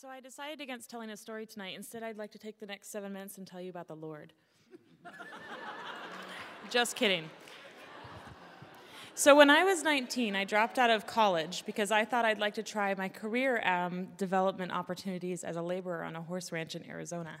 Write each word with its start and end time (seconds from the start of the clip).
So 0.00 0.08
I 0.08 0.20
decided 0.20 0.62
against 0.62 0.88
telling 0.88 1.10
a 1.10 1.16
story 1.16 1.44
tonight. 1.44 1.76
Instead, 1.76 2.02
I'd 2.02 2.16
like 2.16 2.30
to 2.30 2.38
take 2.38 2.58
the 2.58 2.64
next 2.64 2.90
seven 2.90 3.12
minutes 3.12 3.36
and 3.36 3.46
tell 3.46 3.60
you 3.60 3.68
about 3.68 3.86
the 3.86 3.94
Lord. 3.96 4.32
Just 6.70 6.96
kidding. 6.96 7.28
So, 9.14 9.36
when 9.36 9.50
I 9.50 9.62
was 9.62 9.82
19, 9.82 10.34
I 10.34 10.44
dropped 10.44 10.78
out 10.78 10.88
of 10.88 11.06
college 11.06 11.64
because 11.66 11.90
I 11.90 12.06
thought 12.06 12.24
I'd 12.24 12.38
like 12.38 12.54
to 12.54 12.62
try 12.62 12.94
my 12.94 13.10
career 13.10 13.62
um, 13.62 14.08
development 14.16 14.72
opportunities 14.72 15.44
as 15.44 15.56
a 15.56 15.62
laborer 15.62 16.02
on 16.02 16.16
a 16.16 16.22
horse 16.22 16.50
ranch 16.50 16.74
in 16.74 16.88
Arizona. 16.88 17.36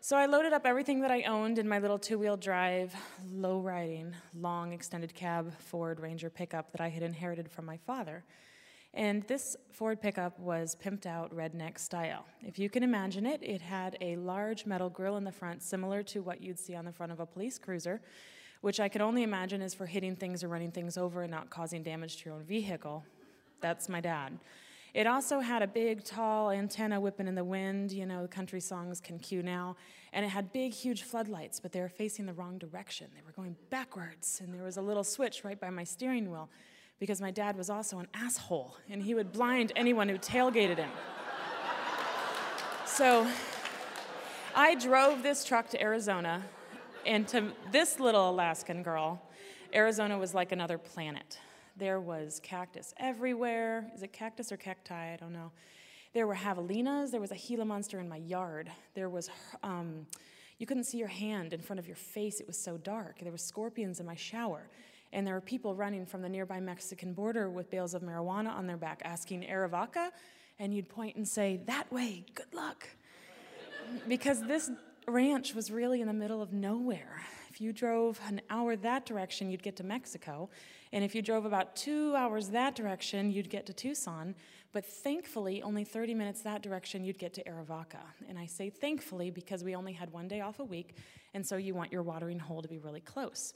So, 0.00 0.16
I 0.16 0.26
loaded 0.26 0.52
up 0.52 0.64
everything 0.64 1.00
that 1.00 1.10
I 1.10 1.22
owned 1.22 1.58
in 1.58 1.68
my 1.68 1.80
little 1.80 1.98
two 1.98 2.16
wheel 2.16 2.36
drive, 2.36 2.94
low 3.28 3.58
riding, 3.58 4.14
long 4.38 4.72
extended 4.72 5.16
cab 5.16 5.52
Ford 5.58 5.98
Ranger 5.98 6.30
pickup 6.30 6.70
that 6.70 6.80
I 6.80 6.90
had 6.90 7.02
inherited 7.02 7.50
from 7.50 7.64
my 7.64 7.78
father. 7.78 8.22
And 8.94 9.22
this 9.22 9.56
Ford 9.70 10.02
pickup 10.02 10.38
was 10.38 10.76
pimped 10.76 11.06
out 11.06 11.34
redneck 11.34 11.78
style. 11.78 12.26
If 12.42 12.58
you 12.58 12.68
can 12.68 12.82
imagine 12.82 13.24
it, 13.24 13.40
it 13.42 13.62
had 13.62 13.96
a 14.02 14.16
large 14.16 14.66
metal 14.66 14.90
grill 14.90 15.16
in 15.16 15.24
the 15.24 15.32
front, 15.32 15.62
similar 15.62 16.02
to 16.04 16.20
what 16.20 16.42
you'd 16.42 16.58
see 16.58 16.74
on 16.74 16.84
the 16.84 16.92
front 16.92 17.10
of 17.10 17.18
a 17.18 17.24
police 17.24 17.58
cruiser, 17.58 18.02
which 18.60 18.80
I 18.80 18.88
can 18.88 19.00
only 19.00 19.22
imagine 19.22 19.62
is 19.62 19.72
for 19.72 19.86
hitting 19.86 20.14
things 20.14 20.44
or 20.44 20.48
running 20.48 20.70
things 20.70 20.98
over 20.98 21.22
and 21.22 21.30
not 21.30 21.48
causing 21.48 21.82
damage 21.82 22.18
to 22.18 22.26
your 22.26 22.34
own 22.34 22.44
vehicle. 22.44 23.02
That's 23.62 23.88
my 23.88 24.02
dad. 24.02 24.38
It 24.92 25.06
also 25.06 25.40
had 25.40 25.62
a 25.62 25.66
big, 25.66 26.04
tall 26.04 26.50
antenna 26.50 27.00
whipping 27.00 27.26
in 27.26 27.34
the 27.34 27.44
wind. 27.44 27.92
You 27.92 28.04
know, 28.04 28.26
country 28.26 28.60
songs 28.60 29.00
can 29.00 29.18
cue 29.18 29.42
now. 29.42 29.76
And 30.12 30.26
it 30.26 30.28
had 30.28 30.52
big, 30.52 30.74
huge 30.74 31.02
floodlights, 31.04 31.60
but 31.60 31.72
they 31.72 31.80
were 31.80 31.88
facing 31.88 32.26
the 32.26 32.34
wrong 32.34 32.58
direction. 32.58 33.06
They 33.14 33.22
were 33.24 33.32
going 33.32 33.56
backwards. 33.70 34.42
And 34.44 34.52
there 34.52 34.62
was 34.62 34.76
a 34.76 34.82
little 34.82 35.04
switch 35.04 35.44
right 35.44 35.58
by 35.58 35.70
my 35.70 35.84
steering 35.84 36.30
wheel 36.30 36.50
because 37.02 37.20
my 37.20 37.32
dad 37.32 37.56
was 37.56 37.68
also 37.68 37.98
an 37.98 38.06
asshole 38.14 38.76
and 38.88 39.02
he 39.02 39.12
would 39.12 39.32
blind 39.32 39.72
anyone 39.74 40.08
who 40.08 40.16
tailgated 40.16 40.76
him. 40.76 40.90
so 42.86 43.26
I 44.54 44.76
drove 44.76 45.24
this 45.24 45.44
truck 45.44 45.68
to 45.70 45.82
Arizona, 45.82 46.44
and 47.04 47.26
to 47.26 47.50
this 47.72 47.98
little 47.98 48.30
Alaskan 48.30 48.84
girl, 48.84 49.20
Arizona 49.74 50.16
was 50.16 50.32
like 50.32 50.52
another 50.52 50.78
planet. 50.78 51.40
There 51.76 51.98
was 51.98 52.38
cactus 52.40 52.94
everywhere. 52.98 53.90
Is 53.96 54.04
it 54.04 54.12
cactus 54.12 54.52
or 54.52 54.56
cacti? 54.56 55.12
I 55.12 55.16
don't 55.16 55.32
know. 55.32 55.50
There 56.14 56.28
were 56.28 56.36
javelinas. 56.36 57.10
There 57.10 57.20
was 57.20 57.32
a 57.32 57.36
Gila 57.36 57.64
monster 57.64 57.98
in 57.98 58.08
my 58.08 58.18
yard. 58.18 58.70
There 58.94 59.08
was, 59.08 59.28
um, 59.64 60.06
you 60.58 60.66
couldn't 60.66 60.84
see 60.84 60.98
your 60.98 61.08
hand 61.08 61.52
in 61.52 61.62
front 61.62 61.80
of 61.80 61.88
your 61.88 61.96
face. 61.96 62.38
It 62.38 62.46
was 62.46 62.56
so 62.56 62.76
dark. 62.76 63.18
There 63.18 63.32
were 63.32 63.38
scorpions 63.38 63.98
in 63.98 64.06
my 64.06 64.14
shower. 64.14 64.68
And 65.12 65.26
there 65.26 65.34
were 65.34 65.40
people 65.40 65.74
running 65.74 66.06
from 66.06 66.22
the 66.22 66.28
nearby 66.28 66.60
Mexican 66.60 67.12
border 67.12 67.50
with 67.50 67.70
bales 67.70 67.94
of 67.94 68.02
marijuana 68.02 68.50
on 68.50 68.66
their 68.66 68.76
back 68.76 69.02
asking 69.04 69.42
Arivaca, 69.42 70.10
and 70.58 70.74
you'd 70.74 70.88
point 70.88 71.16
and 71.16 71.26
say, 71.28 71.60
That 71.66 71.92
way, 71.92 72.24
good 72.34 72.52
luck. 72.54 72.88
because 74.08 74.42
this 74.42 74.70
ranch 75.06 75.54
was 75.54 75.70
really 75.70 76.00
in 76.00 76.06
the 76.06 76.14
middle 76.14 76.40
of 76.40 76.52
nowhere. 76.52 77.22
If 77.50 77.60
you 77.60 77.72
drove 77.72 78.18
an 78.26 78.40
hour 78.48 78.76
that 78.76 79.04
direction, 79.04 79.50
you'd 79.50 79.62
get 79.62 79.76
to 79.76 79.84
Mexico. 79.84 80.48
And 80.92 81.04
if 81.04 81.14
you 81.14 81.20
drove 81.20 81.44
about 81.44 81.76
two 81.76 82.14
hours 82.16 82.48
that 82.48 82.74
direction, 82.74 83.30
you'd 83.30 83.50
get 83.50 83.66
to 83.66 83.74
Tucson. 83.74 84.34
But 84.72 84.86
thankfully, 84.86 85.62
only 85.62 85.84
30 85.84 86.14
minutes 86.14 86.40
that 86.42 86.62
direction, 86.62 87.04
you'd 87.04 87.18
get 87.18 87.34
to 87.34 87.44
Arivaca. 87.44 88.00
And 88.26 88.38
I 88.38 88.46
say 88.46 88.70
thankfully 88.70 89.30
because 89.30 89.62
we 89.62 89.74
only 89.74 89.92
had 89.92 90.10
one 90.10 90.28
day 90.28 90.40
off 90.40 90.60
a 90.60 90.64
week, 90.64 90.96
and 91.34 91.46
so 91.46 91.56
you 91.56 91.74
want 91.74 91.92
your 91.92 92.02
watering 92.02 92.38
hole 92.38 92.62
to 92.62 92.68
be 92.68 92.78
really 92.78 93.00
close. 93.00 93.52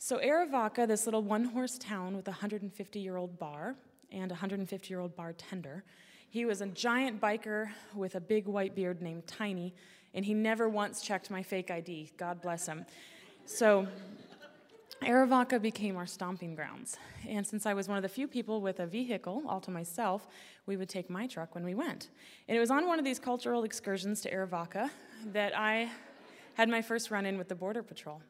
So, 0.00 0.18
Arivaca, 0.18 0.86
this 0.86 1.06
little 1.06 1.22
one 1.22 1.44
horse 1.44 1.76
town 1.76 2.16
with 2.16 2.28
a 2.28 2.30
150 2.30 3.00
year 3.00 3.16
old 3.16 3.36
bar 3.36 3.74
and 4.12 4.30
a 4.30 4.34
150 4.34 4.88
year 4.88 5.00
old 5.00 5.16
bartender, 5.16 5.82
he 6.30 6.44
was 6.44 6.60
a 6.60 6.66
giant 6.66 7.20
biker 7.20 7.68
with 7.96 8.14
a 8.14 8.20
big 8.20 8.46
white 8.46 8.76
beard 8.76 9.02
named 9.02 9.26
Tiny, 9.26 9.74
and 10.14 10.24
he 10.24 10.34
never 10.34 10.68
once 10.68 11.02
checked 11.02 11.32
my 11.32 11.42
fake 11.42 11.72
ID. 11.72 12.12
God 12.16 12.40
bless 12.40 12.66
him. 12.66 12.86
So, 13.44 13.88
Arivaca 15.02 15.60
became 15.60 15.96
our 15.96 16.06
stomping 16.06 16.54
grounds. 16.54 16.96
And 17.28 17.44
since 17.44 17.66
I 17.66 17.74
was 17.74 17.88
one 17.88 17.96
of 17.96 18.02
the 18.02 18.08
few 18.08 18.28
people 18.28 18.60
with 18.60 18.78
a 18.78 18.86
vehicle 18.86 19.42
all 19.48 19.60
to 19.62 19.70
myself, 19.72 20.28
we 20.66 20.76
would 20.76 20.88
take 20.88 21.10
my 21.10 21.26
truck 21.26 21.56
when 21.56 21.64
we 21.64 21.74
went. 21.74 22.10
And 22.46 22.56
it 22.56 22.60
was 22.60 22.70
on 22.70 22.86
one 22.86 23.00
of 23.00 23.04
these 23.04 23.18
cultural 23.18 23.64
excursions 23.64 24.20
to 24.20 24.30
Arivaca 24.32 24.90
that 25.32 25.58
I 25.58 25.90
had 26.54 26.68
my 26.68 26.82
first 26.82 27.10
run 27.10 27.26
in 27.26 27.36
with 27.36 27.48
the 27.48 27.54
Border 27.56 27.82
Patrol. 27.82 28.22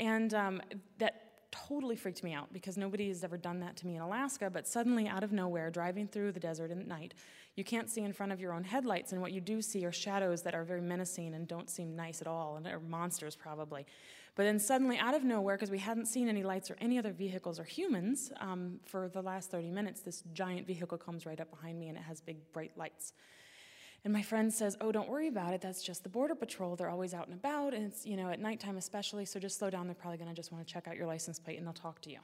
And 0.00 0.32
um, 0.32 0.62
that 0.98 1.26
totally 1.50 1.94
freaked 1.94 2.24
me 2.24 2.32
out 2.32 2.52
because 2.52 2.76
nobody 2.78 3.08
has 3.08 3.22
ever 3.22 3.36
done 3.36 3.60
that 3.60 3.76
to 3.76 3.86
me 3.86 3.96
in 3.96 4.02
Alaska. 4.02 4.48
But 4.50 4.66
suddenly, 4.66 5.06
out 5.06 5.22
of 5.22 5.30
nowhere, 5.30 5.70
driving 5.70 6.08
through 6.08 6.32
the 6.32 6.40
desert 6.40 6.70
at 6.70 6.88
night, 6.88 7.12
you 7.54 7.64
can't 7.64 7.88
see 7.88 8.02
in 8.02 8.12
front 8.12 8.32
of 8.32 8.40
your 8.40 8.54
own 8.54 8.64
headlights, 8.64 9.12
and 9.12 9.20
what 9.20 9.32
you 9.32 9.40
do 9.40 9.60
see 9.60 9.84
are 9.84 9.92
shadows 9.92 10.42
that 10.42 10.54
are 10.54 10.64
very 10.64 10.80
menacing 10.80 11.34
and 11.34 11.46
don't 11.46 11.68
seem 11.68 11.94
nice 11.94 12.22
at 12.22 12.26
all, 12.26 12.56
and 12.56 12.66
are 12.66 12.80
monsters 12.80 13.36
probably. 13.36 13.84
But 14.36 14.44
then 14.44 14.58
suddenly, 14.58 14.96
out 14.96 15.14
of 15.14 15.22
nowhere, 15.22 15.56
because 15.56 15.70
we 15.70 15.78
hadn't 15.78 16.06
seen 16.06 16.28
any 16.28 16.42
lights 16.42 16.70
or 16.70 16.76
any 16.80 16.98
other 16.98 17.12
vehicles 17.12 17.60
or 17.60 17.64
humans 17.64 18.32
um, 18.40 18.80
for 18.86 19.08
the 19.08 19.20
last 19.20 19.50
30 19.50 19.70
minutes, 19.70 20.00
this 20.00 20.22
giant 20.32 20.66
vehicle 20.66 20.96
comes 20.96 21.26
right 21.26 21.40
up 21.40 21.50
behind 21.50 21.78
me 21.78 21.88
and 21.88 21.98
it 21.98 22.04
has 22.04 22.20
big 22.20 22.38
bright 22.52 22.72
lights. 22.76 23.12
And 24.04 24.12
my 24.12 24.22
friend 24.22 24.52
says, 24.52 24.76
Oh, 24.80 24.92
don't 24.92 25.08
worry 25.08 25.28
about 25.28 25.52
it. 25.52 25.60
That's 25.60 25.82
just 25.82 26.02
the 26.02 26.08
Border 26.08 26.34
Patrol. 26.34 26.76
They're 26.76 26.88
always 26.88 27.12
out 27.12 27.28
and 27.28 27.34
about, 27.34 27.74
and 27.74 27.84
it's, 27.84 28.06
you 28.06 28.16
know, 28.16 28.30
at 28.30 28.40
nighttime 28.40 28.76
especially, 28.76 29.24
so 29.24 29.38
just 29.38 29.58
slow 29.58 29.70
down. 29.70 29.86
They're 29.86 29.94
probably 29.94 30.18
going 30.18 30.30
to 30.30 30.34
just 30.34 30.52
want 30.52 30.66
to 30.66 30.72
check 30.72 30.88
out 30.88 30.96
your 30.96 31.06
license 31.06 31.38
plate 31.38 31.58
and 31.58 31.66
they'll 31.66 31.74
talk 31.74 32.00
to 32.02 32.10
you. 32.10 32.18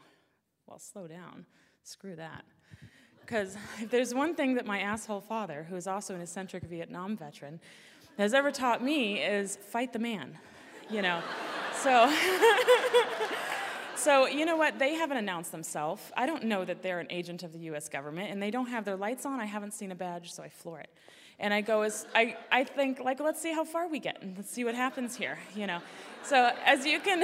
Well, 0.66 0.78
slow 0.78 1.06
down. 1.06 1.46
Screw 1.82 2.16
that. 2.16 2.44
Because 3.20 3.56
if 3.80 3.90
there's 3.90 4.14
one 4.14 4.34
thing 4.34 4.54
that 4.54 4.66
my 4.66 4.80
asshole 4.80 5.20
father, 5.20 5.66
who 5.68 5.76
is 5.76 5.86
also 5.86 6.14
an 6.14 6.22
eccentric 6.22 6.64
Vietnam 6.64 7.16
veteran, 7.16 7.60
has 8.16 8.32
ever 8.32 8.50
taught 8.50 8.82
me 8.82 9.20
is 9.20 9.56
fight 9.56 9.92
the 9.92 9.98
man, 9.98 10.38
you 10.90 11.02
know. 11.02 11.20
so. 11.74 12.12
So, 13.96 14.26
you 14.26 14.44
know 14.44 14.56
what? 14.56 14.78
They 14.78 14.94
haven't 14.94 15.16
announced 15.16 15.50
themselves. 15.50 16.12
I 16.16 16.26
don't 16.26 16.44
know 16.44 16.64
that 16.64 16.82
they're 16.82 17.00
an 17.00 17.08
agent 17.10 17.42
of 17.42 17.52
the 17.52 17.58
US 17.70 17.88
government, 17.88 18.30
and 18.30 18.40
they 18.40 18.50
don't 18.50 18.66
have 18.66 18.84
their 18.84 18.94
lights 18.94 19.26
on. 19.26 19.40
I 19.40 19.46
haven't 19.46 19.72
seen 19.72 19.90
a 19.90 19.94
badge, 19.94 20.32
so 20.32 20.42
I 20.42 20.48
floor 20.48 20.78
it. 20.78 20.90
And 21.38 21.52
I 21.52 21.60
go, 21.60 21.82
as, 21.82 22.06
I, 22.14 22.36
I 22.50 22.64
think, 22.64 22.98
like, 23.00 23.20
let's 23.20 23.42
see 23.42 23.52
how 23.52 23.64
far 23.64 23.88
we 23.88 23.98
get, 23.98 24.22
and 24.22 24.34
let's 24.36 24.50
see 24.50 24.64
what 24.64 24.74
happens 24.74 25.14
here, 25.16 25.38
you 25.54 25.66
know. 25.66 25.80
So, 26.22 26.50
as 26.64 26.86
you 26.86 26.98
can, 26.98 27.22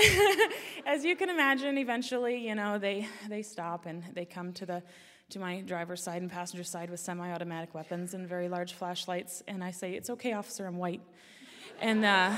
as 0.87 1.05
you 1.05 1.17
can 1.17 1.31
imagine, 1.31 1.78
eventually, 1.78 2.47
you 2.47 2.55
know, 2.55 2.78
they, 2.78 3.09
they 3.28 3.43
stop 3.43 3.87
and 3.87 4.05
they 4.12 4.27
come 4.27 4.53
to 4.55 4.67
the, 4.67 4.83
to 5.31 5.39
my 5.39 5.62
driver's 5.62 6.03
side 6.03 6.21
and 6.21 6.31
passenger 6.31 6.62
side 6.62 6.91
with 6.91 7.00
semi-automatic 7.00 7.75
weapons 7.75 8.12
and 8.12 8.28
very 8.28 8.50
large 8.50 8.75
flashlights, 8.75 9.43
and 9.49 9.65
I 9.65 9.71
say, 9.71 9.95
"It's 9.95 10.11
okay, 10.11 10.34
officer, 10.34 10.67
I'm 10.67 10.77
white." 10.77 11.00
And, 11.81 12.05
uh, 12.05 12.37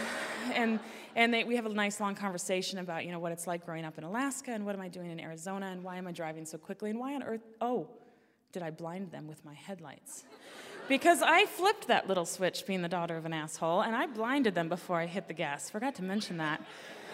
and, 0.55 0.81
and 1.17 1.35
they, 1.35 1.45
we 1.45 1.56
have 1.56 1.67
a 1.67 1.69
nice 1.69 2.01
long 2.01 2.15
conversation 2.15 2.79
about, 2.79 3.05
you 3.05 3.12
know, 3.12 3.19
what 3.19 3.33
it's 3.33 3.47
like 3.47 3.67
growing 3.67 3.85
up 3.85 3.99
in 3.99 4.05
Alaska 4.05 4.53
and 4.53 4.65
what 4.65 4.75
am 4.75 4.81
I 4.81 4.89
doing 4.89 5.11
in 5.11 5.21
Arizona 5.21 5.67
and 5.67 5.83
why 5.85 5.97
am 5.97 6.06
I 6.06 6.12
driving 6.12 6.47
so 6.47 6.56
quickly 6.56 6.91
and 6.91 6.99
why 6.99 7.15
on 7.15 7.23
earth, 7.23 7.43
oh, 7.61 7.89
did 8.53 8.62
I 8.62 8.71
blind 8.71 9.11
them 9.11 9.27
with 9.27 9.45
my 9.45 9.55
headlights? 9.55 10.25
Because 10.87 11.22
I 11.22 11.47
flipped 11.47 11.89
that 11.89 12.09
little 12.09 12.27
switch 12.27 12.67
being 12.67 12.83
the 12.83 12.89
daughter 12.89 13.17
of 13.17 13.25
an 13.25 13.33
asshole 13.33 13.81
and 13.81 13.97
I 13.97 14.06
blinded 14.06 14.55
them 14.55 14.69
before 14.69 15.00
I 15.00 15.06
hit 15.06 15.28
the 15.28 15.34
gas. 15.34 15.71
Forgot 15.71 15.95
to 15.97 16.03
mention 16.03 16.37
that. 16.37 16.62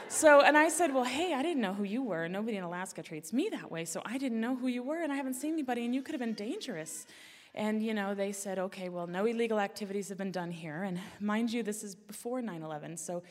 So, 0.09 0.41
and 0.41 0.59
I 0.59 0.69
said, 0.69 0.93
Well, 0.93 1.05
hey, 1.05 1.35
I 1.35 1.43
didn't 1.43 1.63
know 1.63 1.73
who 1.73 1.85
you 1.85 2.03
were. 2.03 2.27
Nobody 2.29 2.57
in 2.57 2.65
Alaska 2.65 3.01
treats 3.01 3.33
me 3.33 3.49
that 3.53 3.71
way. 3.71 3.85
So 3.85 4.03
I 4.05 4.19
didn't 4.19 4.41
know 4.41 4.57
who 4.57 4.67
you 4.67 4.83
were 4.83 5.01
and 5.01 5.13
I 5.13 5.17
haven't 5.17 5.35
seen 5.35 5.53
anybody 5.53 5.85
and 5.85 5.95
you 5.95 6.03
could 6.03 6.15
have 6.15 6.21
been 6.21 6.35
dangerous. 6.35 7.07
And, 7.55 7.81
you 7.81 7.95
know, 7.95 8.13
they 8.13 8.33
said, 8.33 8.59
okay, 8.59 8.89
well, 8.89 9.07
no 9.07 9.25
illegal 9.25 9.61
activities 9.61 10.09
have 10.09 10.19
been 10.19 10.33
done 10.33 10.51
here. 10.51 10.83
And 10.83 10.99
mind 11.21 11.53
you, 11.53 11.63
this 11.63 11.85
is 11.85 11.95
before 11.95 12.43
9 12.43 12.63
11. 12.63 12.97
So 12.97 13.23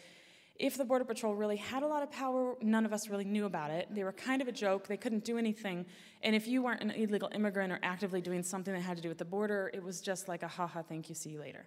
if 0.59 0.77
the 0.77 0.83
Border 0.83 1.05
Patrol 1.05 1.33
really 1.33 1.55
had 1.55 1.83
a 1.83 1.87
lot 1.87 2.03
of 2.03 2.11
power, 2.11 2.55
none 2.61 2.85
of 2.85 2.91
us 2.91 3.07
really 3.07 3.23
knew 3.23 3.45
about 3.45 3.71
it. 3.71 3.87
They 3.89 4.03
were 4.03 4.11
kind 4.11 4.41
of 4.41 4.49
a 4.49 4.51
joke. 4.51 4.87
They 4.87 4.97
couldn't 4.97 5.23
do 5.23 5.37
anything. 5.37 5.85
And 6.21 6.35
if 6.35 6.47
you 6.47 6.61
weren't 6.61 6.81
an 6.81 6.91
illegal 6.91 7.29
immigrant 7.33 7.71
or 7.71 7.79
actively 7.81 8.19
doing 8.19 8.43
something 8.43 8.73
that 8.73 8.81
had 8.81 8.97
to 8.97 9.03
do 9.03 9.07
with 9.07 9.17
the 9.17 9.25
border, 9.25 9.71
it 9.73 9.81
was 9.81 10.01
just 10.01 10.27
like 10.27 10.43
a 10.43 10.49
haha, 10.49 10.81
thank 10.81 11.07
you, 11.07 11.15
see 11.15 11.29
you 11.29 11.39
later. 11.39 11.65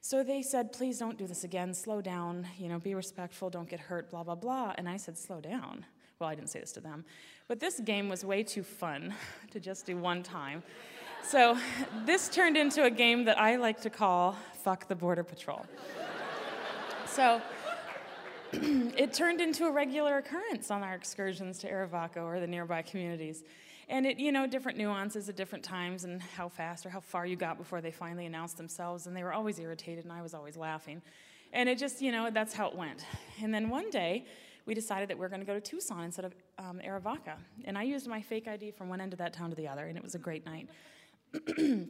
So 0.00 0.24
they 0.24 0.42
said, 0.42 0.72
please 0.72 0.98
don't 0.98 1.16
do 1.16 1.28
this 1.28 1.44
again, 1.44 1.72
slow 1.72 2.02
down, 2.02 2.46
you 2.58 2.68
know, 2.68 2.78
be 2.80 2.94
respectful, 2.94 3.50
don't 3.50 3.68
get 3.68 3.80
hurt, 3.80 4.10
blah, 4.10 4.24
blah, 4.24 4.34
blah. 4.34 4.74
And 4.76 4.88
I 4.88 4.96
said, 4.96 5.16
slow 5.16 5.40
down. 5.40 5.86
Well, 6.18 6.28
I 6.28 6.34
didn't 6.34 6.50
say 6.50 6.60
this 6.60 6.72
to 6.72 6.80
them. 6.80 7.04
But 7.46 7.60
this 7.60 7.80
game 7.80 8.08
was 8.08 8.24
way 8.24 8.42
too 8.42 8.64
fun 8.64 9.14
to 9.52 9.60
just 9.60 9.86
do 9.86 9.96
one 9.96 10.24
time. 10.24 10.64
So 11.22 11.56
this 12.04 12.28
turned 12.28 12.56
into 12.56 12.84
a 12.84 12.90
game 12.90 13.24
that 13.26 13.38
I 13.38 13.56
like 13.56 13.80
to 13.82 13.90
call 13.90 14.36
Fuck 14.64 14.88
the 14.88 14.96
Border 14.96 15.22
Patrol. 15.22 15.64
so 17.06 17.40
it 18.96 19.12
turned 19.12 19.40
into 19.40 19.66
a 19.66 19.70
regular 19.70 20.18
occurrence 20.18 20.70
on 20.70 20.82
our 20.82 20.94
excursions 20.94 21.58
to 21.58 21.70
Arivaca 21.70 22.22
or 22.22 22.40
the 22.40 22.46
nearby 22.46 22.82
communities. 22.82 23.42
And 23.88 24.06
it, 24.06 24.18
you 24.18 24.32
know, 24.32 24.46
different 24.46 24.78
nuances 24.78 25.28
at 25.28 25.36
different 25.36 25.64
times 25.64 26.04
and 26.04 26.22
how 26.22 26.48
fast 26.48 26.86
or 26.86 26.90
how 26.90 27.00
far 27.00 27.26
you 27.26 27.36
got 27.36 27.58
before 27.58 27.80
they 27.80 27.90
finally 27.90 28.26
announced 28.26 28.56
themselves. 28.56 29.06
And 29.06 29.16
they 29.16 29.22
were 29.22 29.32
always 29.32 29.58
irritated 29.58 30.04
and 30.04 30.12
I 30.12 30.22
was 30.22 30.34
always 30.34 30.56
laughing. 30.56 31.02
And 31.52 31.68
it 31.68 31.78
just, 31.78 32.00
you 32.00 32.12
know, 32.12 32.30
that's 32.30 32.54
how 32.54 32.68
it 32.68 32.76
went. 32.76 33.04
And 33.42 33.52
then 33.52 33.68
one 33.68 33.90
day, 33.90 34.24
we 34.66 34.74
decided 34.74 35.10
that 35.10 35.18
we 35.18 35.26
are 35.26 35.28
going 35.28 35.40
to 35.40 35.46
go 35.46 35.54
to 35.54 35.60
Tucson 35.60 36.04
instead 36.04 36.24
of 36.24 36.34
um, 36.58 36.80
Arivaca. 36.84 37.36
And 37.64 37.76
I 37.76 37.82
used 37.82 38.06
my 38.06 38.22
fake 38.22 38.48
ID 38.48 38.70
from 38.70 38.88
one 38.88 39.00
end 39.00 39.12
of 39.12 39.18
that 39.18 39.32
town 39.32 39.50
to 39.50 39.56
the 39.56 39.68
other, 39.68 39.86
and 39.86 39.96
it 39.96 40.02
was 40.02 40.14
a 40.14 40.18
great 40.18 40.46
night. 40.46 40.68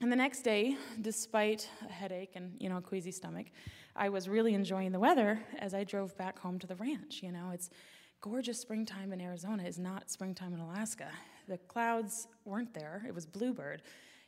And 0.00 0.12
the 0.12 0.16
next 0.16 0.42
day, 0.42 0.76
despite 1.00 1.70
a 1.88 1.92
headache 1.92 2.32
and 2.34 2.52
you 2.60 2.68
know 2.68 2.76
a 2.76 2.82
queasy 2.82 3.10
stomach, 3.10 3.46
I 3.94 4.10
was 4.10 4.28
really 4.28 4.52
enjoying 4.52 4.92
the 4.92 5.00
weather 5.00 5.40
as 5.58 5.72
I 5.72 5.84
drove 5.84 6.16
back 6.18 6.38
home 6.38 6.58
to 6.58 6.66
the 6.66 6.76
ranch. 6.76 7.22
You 7.22 7.32
know, 7.32 7.50
it's 7.52 7.70
gorgeous 8.20 8.60
springtime 8.60 9.12
in 9.12 9.22
Arizona 9.22 9.62
is 9.62 9.78
not 9.78 10.10
springtime 10.10 10.52
in 10.52 10.60
Alaska. 10.60 11.08
The 11.48 11.56
clouds 11.56 12.28
weren't 12.44 12.74
there. 12.74 13.04
It 13.08 13.14
was 13.14 13.24
bluebird. 13.24 13.82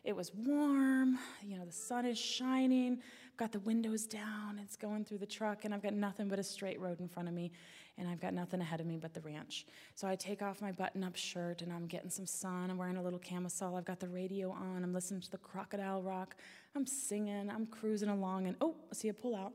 It 0.05 0.17
was 0.17 0.33
warm. 0.35 1.19
You 1.43 1.59
know, 1.59 1.67
the 1.67 1.73
sun 1.73 2.07
is 2.07 2.19
shining. 2.19 3.03
Got 3.39 3.53
the 3.53 3.61
windows 3.61 4.05
down. 4.05 4.59
It's 4.61 4.75
going 4.75 5.05
through 5.05 5.19
the 5.19 5.27
truck, 5.27 5.65
and 5.65 5.73
I've 5.73 5.81
got 5.81 5.95
nothing 5.95 6.27
but 6.27 6.41
a 6.41 6.43
straight 6.43 6.81
road 6.81 6.99
in 6.99 7.07
front 7.07 7.29
of 7.29 7.35
me, 7.35 7.53
and 7.97 8.09
I've 8.09 8.21
got 8.21 8.35
nothing 8.35 8.61
ahead 8.61 8.81
of 8.81 8.87
me 8.87 8.97
but 8.97 9.15
the 9.15 9.21
ranch. 9.21 9.65
So 9.95 10.09
I 10.09 10.17
take 10.17 10.43
off 10.43 10.61
my 10.61 10.73
button-up 10.73 11.15
shirt, 11.15 11.63
and 11.63 11.73
I'm 11.73 11.87
getting 11.87 12.11
some 12.11 12.27
sun. 12.27 12.69
I'm 12.69 12.77
wearing 12.77 12.97
a 12.97 13.03
little 13.03 13.21
camisole. 13.21 13.77
I've 13.77 13.85
got 13.85 14.01
the 14.01 14.09
radio 14.09 14.51
on. 14.51 14.83
I'm 14.83 14.93
listening 14.93 15.21
to 15.21 15.31
the 15.31 15.39
Crocodile 15.39 16.03
Rock. 16.03 16.35
I'm 16.75 16.85
singing. 16.85 17.49
I'm 17.49 17.67
cruising 17.67 18.09
along, 18.09 18.49
and 18.49 18.57
oh, 18.61 18.75
I 18.91 18.95
see 18.97 19.09
a 19.09 19.15
pullout. 19.15 19.53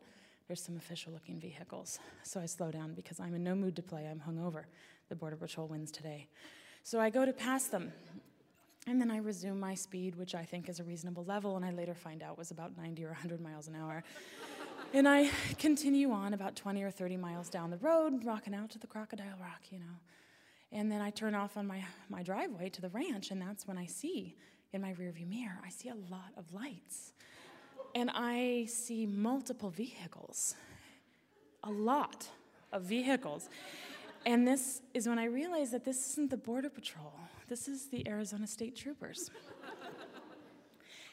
There's 0.47 0.63
some 0.63 0.77
official-looking 0.77 1.41
vehicles. 1.41 1.99
So 2.23 2.39
I 2.39 2.45
slow 2.45 2.71
down 2.71 2.93
because 2.93 3.19
I'm 3.19 3.35
in 3.35 3.43
no 3.43 3.53
mood 3.53 3.75
to 3.75 3.81
play. 3.81 4.07
I'm 4.07 4.21
hungover. 4.21 4.63
The 5.09 5.15
Border 5.15 5.35
Patrol 5.35 5.67
wins 5.67 5.91
today. 5.91 6.29
So 6.83 7.01
I 7.01 7.09
go 7.09 7.25
to 7.25 7.33
pass 7.33 7.65
them. 7.67 7.91
And 8.85 8.99
then 8.99 9.09
I 9.09 9.17
resume 9.17 9.59
my 9.59 9.75
speed, 9.75 10.15
which 10.15 10.35
I 10.35 10.43
think 10.43 10.67
is 10.67 10.79
a 10.79 10.83
reasonable 10.83 11.23
level, 11.23 11.55
and 11.55 11.63
I 11.63 11.71
later 11.71 11.93
find 11.93 12.21
out 12.21 12.37
was 12.37 12.51
about 12.51 12.75
90 12.77 13.05
or 13.05 13.09
100 13.09 13.39
miles 13.39 13.67
an 13.67 13.75
hour. 13.75 14.03
and 14.93 15.07
I 15.07 15.29
continue 15.57 16.11
on 16.11 16.33
about 16.33 16.55
20 16.55 16.83
or 16.83 16.91
30 16.91 17.15
miles 17.17 17.49
down 17.49 17.69
the 17.69 17.77
road, 17.77 18.25
rocking 18.25 18.53
out 18.53 18.69
to 18.71 18.79
the 18.79 18.87
Crocodile 18.87 19.37
Rock, 19.39 19.61
you 19.71 19.79
know. 19.79 19.95
And 20.73 20.91
then 20.91 21.01
I 21.01 21.11
turn 21.11 21.33
off 21.33 21.55
on 21.55 21.65
my, 21.65 21.83
my 22.09 22.23
driveway 22.23 22.69
to 22.69 22.81
the 22.81 22.89
ranch, 22.89 23.31
and 23.31 23.41
that's 23.41 23.67
when 23.67 23.77
I 23.77 23.85
see 23.85 24.35
in 24.73 24.81
my 24.81 24.93
rearview 24.93 25.29
mirror, 25.29 25.59
I 25.63 25.69
see 25.69 25.89
a 25.89 25.95
lot 26.11 26.31
of 26.35 26.51
lights. 26.51 27.13
And 27.95 28.09
I 28.13 28.65
see 28.67 29.05
multiple 29.05 29.69
vehicles, 29.69 30.55
a 31.63 31.71
lot 31.71 32.27
of 32.71 32.81
vehicles. 32.81 33.49
And 34.25 34.47
this 34.47 34.81
is 34.95 35.07
when 35.07 35.19
I 35.19 35.25
realized 35.25 35.73
that 35.73 35.85
this 35.85 36.11
isn't 36.11 36.31
the 36.31 36.37
Border 36.37 36.69
Patrol. 36.69 37.13
This 37.53 37.67
is 37.67 37.85
the 37.85 38.07
Arizona 38.07 38.47
State 38.47 38.75
Troopers. 38.75 39.29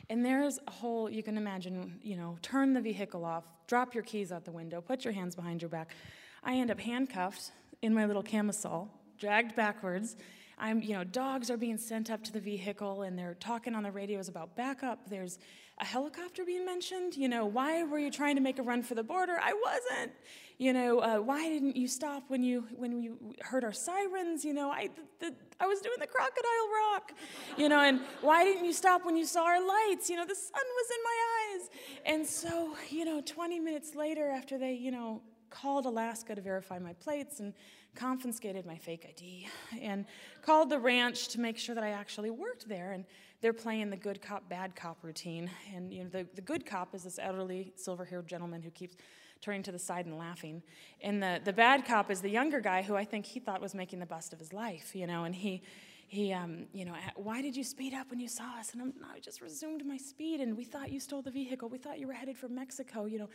and 0.09 0.25
there's 0.25 0.59
a 0.67 0.71
whole, 0.71 1.11
you 1.11 1.23
can 1.23 1.37
imagine, 1.37 2.01
you 2.03 2.17
know, 2.17 2.39
turn 2.41 2.73
the 2.73 2.81
vehicle 2.81 3.27
off, 3.27 3.45
drop 3.67 3.95
your 3.95 4.03
keys 4.03 4.33
out 4.33 4.47
the 4.47 4.51
window, 4.51 4.81
put 4.81 5.05
your 5.05 5.13
hands 5.13 5.37
behind 5.37 5.61
your 5.61 5.69
back. 5.69 5.95
I 6.43 6.55
end 6.55 6.71
up 6.71 6.81
handcuffed 6.81 7.53
in 7.83 7.93
my 7.93 8.07
little 8.07 8.23
camisole, 8.23 8.89
dragged 9.19 9.55
backwards. 9.55 10.17
I'm, 10.57 10.81
you 10.81 10.95
know, 10.95 11.05
dogs 11.05 11.51
are 11.51 11.59
being 11.59 11.77
sent 11.77 12.11
up 12.11 12.25
to 12.25 12.33
the 12.33 12.41
vehicle 12.41 13.03
and 13.03 13.19
they're 13.19 13.37
talking 13.39 13.75
on 13.75 13.83
the 13.83 13.93
radios 13.93 14.29
about 14.31 14.57
backup. 14.57 15.11
There's 15.11 15.39
a 15.81 15.85
helicopter 15.85 16.45
being 16.45 16.65
mentioned. 16.65 17.17
You 17.17 17.29
know, 17.29 17.47
why 17.47 17.83
were 17.85 17.99
you 17.99 18.11
trying 18.11 18.37
to 18.37 18.43
make 18.43 18.59
a 18.59 18.63
run 18.63 18.83
for 18.83 18.95
the 18.95 19.03
border? 19.03 19.39
I 19.43 19.55
wasn't. 19.55 20.13
You 20.59 20.75
know, 20.75 20.99
uh, 20.99 21.17
why 21.17 21.49
didn't 21.49 21.75
you 21.75 21.89
stop 21.89 22.25
when 22.29 22.43
you 22.43 22.67
when 22.77 23.01
you 23.03 23.35
heard 23.41 23.65
our 23.65 23.73
sirens? 23.73 24.45
You 24.45 24.53
know, 24.53 24.71
I 24.71 24.91
the, 25.19 25.31
the, 25.31 25.35
I 25.59 25.67
was 25.67 25.81
doing 25.81 25.97
the 25.99 26.07
crocodile 26.07 26.69
rock. 26.93 27.13
You 27.57 27.71
know, 27.71 27.81
and 27.81 28.01
why 28.21 28.45
didn't 28.45 28.67
you 28.67 28.75
stop 28.75 29.07
when 29.07 29.17
you 29.17 29.25
saw 29.25 29.45
our 29.45 29.67
lights? 29.67 30.11
You 30.11 30.17
know, 30.17 30.27
the 30.27 30.35
sun 30.35 30.53
was 30.53 30.91
in 30.91 31.03
my 31.05 31.19
eyes. 31.39 31.71
And 32.05 32.27
so, 32.27 32.77
you 32.91 33.07
know, 33.07 33.23
20 33.25 33.59
minutes 33.59 33.95
later, 33.95 34.31
after 34.31 34.59
they, 34.59 34.75
you 34.75 34.91
know, 34.91 35.23
called 35.49 35.87
Alaska 35.87 36.35
to 36.35 36.41
verify 36.41 36.79
my 36.79 36.93
plates 36.95 37.41
and 37.41 37.55
confiscated 37.95 38.65
my 38.67 38.77
fake 38.77 39.05
ID 39.09 39.49
and 39.81 40.05
called 40.43 40.71
the 40.71 40.79
ranch 40.79 41.29
to 41.29 41.41
make 41.41 41.59
sure 41.59 41.75
that 41.75 41.85
I 41.85 41.91
actually 41.91 42.31
worked 42.31 42.69
there. 42.69 42.93
And 42.93 43.05
they're 43.41 43.53
playing 43.53 43.91
the 43.91 43.97
good 43.97 44.21
cop, 44.21 44.49
bad 44.49 44.77
cop 44.77 44.99
routine. 45.03 45.51
And 45.75 45.93
you 45.93 46.05
know, 46.05 46.11
the, 46.11 46.27
the 46.35 46.43
good 46.43 46.67
cop 46.67 46.95
is 46.95 47.05
this 47.05 47.19
elderly, 47.21 47.73
silver 47.77 48.05
haired 48.05 48.29
gentleman 48.29 48.63
who 48.63 48.71
keeps 48.71 48.97
turning 49.41 49.63
to 49.63 49.73
the 49.73 49.79
side 49.79 50.07
and 50.07 50.19
laughing. 50.19 50.63
And 51.01 51.23
the, 51.23 51.41
the 51.43 51.53
bad 51.53 51.87
cop 51.87 52.11
is 52.11 52.21
the 52.21 52.29
younger 52.29 52.61
guy 52.61 52.83
who 52.83 52.97
I 52.97 53.05
think 53.05 53.25
he 53.25 53.41
thought 53.41 53.61
was 53.61 53.75
making 53.75 53.99
the 53.99 54.07
best 54.07 54.33
of 54.33 54.39
his 54.39 54.53
life, 54.53 54.95
you 54.95 55.07
know, 55.07 55.25
and 55.25 55.35
he, 55.35 55.63
he 56.09 56.33
um, 56.33 56.67
you 56.75 56.85
know, 56.85 56.95
why 57.17 57.41
did 57.41 57.57
you 57.57 57.65
speed 57.65 57.95
up 57.95 58.11
when 58.11 58.21
you 58.21 58.29
saw 58.29 58.59
us? 58.59 58.73
And 58.73 58.83
I'm, 58.83 58.93
I 59.15 59.21
just 59.21 59.41
resumed 59.41 59.87
my 59.87 59.97
speed, 59.97 60.41
and 60.41 60.57
we 60.57 60.65
thought 60.65 60.91
you 60.91 61.01
stole 61.01 61.23
the 61.23 61.31
vehicle. 61.31 61.69
We 61.69 61.79
thought 61.79 61.99
you 61.99 62.07
were 62.07 62.13
headed 62.13 62.37
for 62.37 62.49
Mexico, 62.49 63.07
you 63.07 63.19
know. 63.19 63.29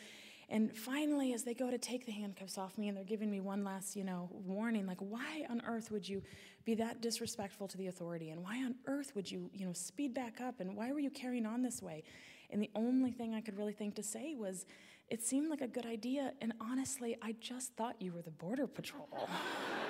And 0.49 0.75
finally, 0.75 1.33
as 1.33 1.43
they 1.43 1.53
go 1.53 1.71
to 1.71 1.77
take 1.77 2.05
the 2.05 2.11
handcuffs 2.11 2.57
off 2.57 2.77
me 2.77 2.87
and 2.87 2.95
they're 2.95 3.03
giving 3.03 3.31
me 3.31 3.39
one 3.39 3.63
last, 3.63 3.95
you 3.95 4.03
know, 4.03 4.29
warning, 4.31 4.85
like, 4.85 4.99
why 4.99 5.45
on 5.49 5.61
earth 5.67 5.91
would 5.91 6.07
you 6.07 6.21
be 6.65 6.75
that 6.75 7.01
disrespectful 7.01 7.67
to 7.67 7.77
the 7.77 7.87
authority? 7.87 8.29
And 8.29 8.43
why 8.43 8.57
on 8.63 8.75
earth 8.85 9.15
would 9.15 9.29
you, 9.29 9.49
you 9.53 9.65
know, 9.65 9.73
speed 9.73 10.13
back 10.13 10.41
up? 10.41 10.59
And 10.59 10.75
why 10.75 10.91
were 10.91 10.99
you 10.99 11.09
carrying 11.09 11.45
on 11.45 11.63
this 11.63 11.81
way? 11.81 12.03
And 12.51 12.61
the 12.61 12.69
only 12.75 13.11
thing 13.11 13.33
I 13.33 13.41
could 13.41 13.57
really 13.57 13.73
think 13.73 13.95
to 13.95 14.03
say 14.03 14.35
was, 14.35 14.65
it 15.09 15.21
seemed 15.21 15.49
like 15.49 15.61
a 15.61 15.67
good 15.67 15.85
idea. 15.85 16.33
And 16.41 16.53
honestly, 16.59 17.15
I 17.21 17.35
just 17.39 17.75
thought 17.75 18.01
you 18.01 18.11
were 18.11 18.23
the 18.23 18.31
Border 18.31 18.67
Patrol. 18.67 19.29